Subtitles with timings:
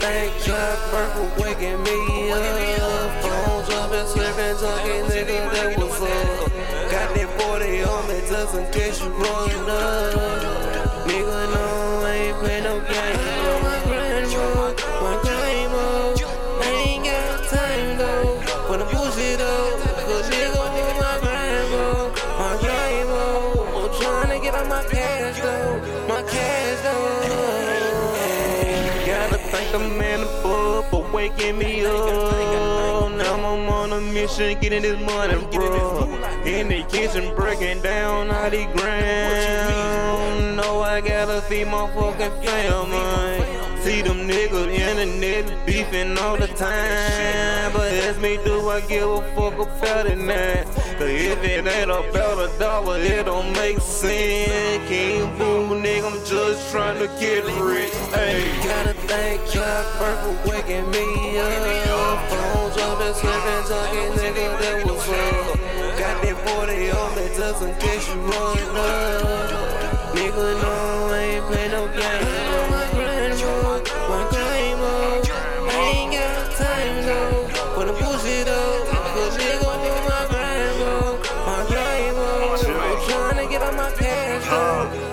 [0.00, 0.78] thank God
[1.14, 3.22] for waking me up.
[3.22, 6.50] Phones up and slipping, talking, nigga, that was up.
[6.90, 10.14] Got that 40 on me just in case you run up.
[11.08, 13.62] Nigga, no, I ain't play no game.
[13.64, 16.20] My grind mode, my grind mode.
[16.64, 19.78] Ain't got time though for the bullshit though.
[20.30, 23.58] Nigga, on my grind mode, my grind mode.
[23.78, 26.57] I'm tryna get on my cash though, my cash
[29.58, 33.10] thank the man above for waking me up.
[33.12, 36.04] Now I'm on a mission, getting this money, bro.
[36.44, 40.56] In the kitchen, breaking down all the ground.
[40.56, 43.58] Know I gotta feed my fucking family.
[43.82, 47.72] See them niggas in the net beefing all the time.
[47.72, 50.64] But ask me, do I give a fuck about it now?
[50.98, 54.88] Cause if it ain't about a dollar, it don't make sense.
[54.88, 57.87] Can't fool, nigga, I'm just trying to get rich.
[58.10, 62.30] Hey, gotta thank God for waking me up.
[62.30, 65.98] Phones up and slipping, talking, nigga, that was up.
[65.98, 70.14] Got that 40 on me just in case you run up.
[70.16, 72.70] Nigga, no, I ain't play no game.
[72.72, 75.28] My grind mode, my grind mode.
[75.68, 78.88] I ain't got time though for the bullshit though.
[78.88, 82.64] Cause nigga, I'm my grind mode, my grind mode.
[82.64, 85.07] I'm tryna get on my cash though,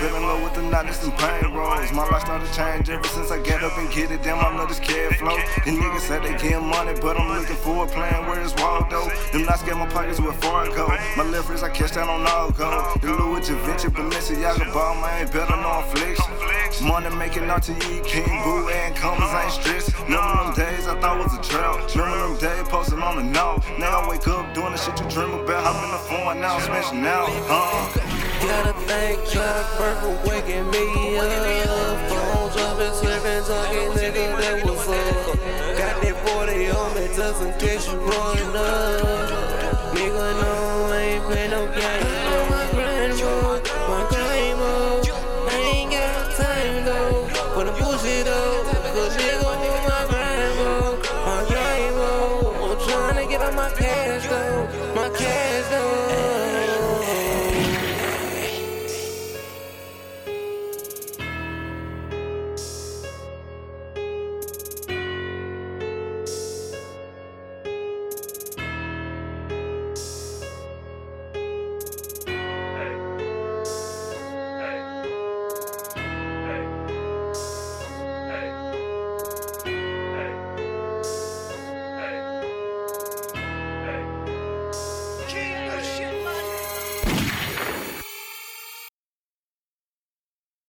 [0.00, 1.92] Feeling low with the knowledge and pain rolls.
[1.92, 4.22] My life started to change ever since I get up and get it.
[4.22, 5.36] Damn, I know this cash flow.
[5.66, 8.26] And niggas said they getting money, but I'm looking for a plan.
[8.26, 9.10] Where is Waldo?
[9.32, 10.88] Them not scared my pockets with Fargo.
[11.18, 12.96] My left wrist, I catch that on all go.
[13.02, 16.18] The Louis Vinci, Balenciaga ball, man, ain't better I'm flex.
[16.80, 19.92] Money making RTE, King Boo, and commas ain't stressed.
[20.08, 20.39] I
[21.00, 21.94] thought was a drought.
[21.96, 23.58] Remember them days posting on the no.
[23.78, 25.64] Now I wake up doing the shit you dream about.
[25.64, 27.88] Hop in the phone now, smashing out, huh?
[28.44, 30.84] Gotta thank God for waking me
[31.16, 31.96] up.
[32.10, 35.36] Phones up slipping, talking, nigga, that was up.
[35.80, 39.94] Got that 40 on me just in case you run up.
[39.96, 41.99] Nigga, no, I ain't play no game.
[53.42, 53.70] I'm my
[54.28, 54.49] grind